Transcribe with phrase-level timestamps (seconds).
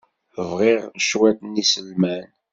[0.49, 2.27] Bɣiɣ cwiṭ n yiselman.